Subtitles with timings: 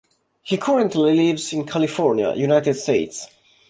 [0.41, 3.27] He currently lives in California, United States.